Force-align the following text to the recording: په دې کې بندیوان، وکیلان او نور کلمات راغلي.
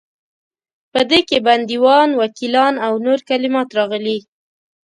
په 0.91 1.01
دې 1.09 1.19
کې 1.29 1.37
بندیوان، 1.47 2.09
وکیلان 2.21 2.73
او 2.85 2.93
نور 3.05 3.19
کلمات 3.29 3.69
راغلي. 3.77 4.17